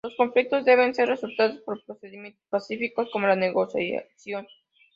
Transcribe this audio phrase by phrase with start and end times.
[0.03, 4.47] Los conflictos deben ser resueltos por procedimientos pacíficos, como la negociación.